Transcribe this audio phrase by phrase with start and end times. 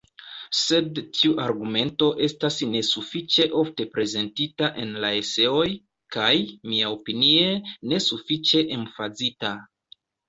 [0.59, 5.67] Sed tiu argumento estas nesufiĉe ofte prezentita en la eseoj,
[6.17, 6.33] kaj,
[6.73, 7.45] miaopinie,
[7.93, 9.55] nesufiĉe emfazita.